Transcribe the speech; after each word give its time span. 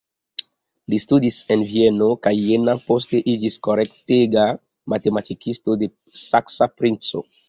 Li 0.91 0.97
studis 1.01 1.35
en 1.55 1.65
Vieno 1.73 2.07
kaj 2.27 2.31
Jena, 2.37 2.73
poste 2.85 3.19
iĝis 3.33 3.57
kortega 3.67 4.47
matematikisto 4.95 5.77
de 5.83 5.91
saksa 6.23 6.69
princo. 6.81 7.23